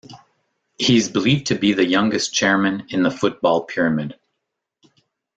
[0.79, 4.19] He is believed to be the youngest Chairman in the Football Pyramid.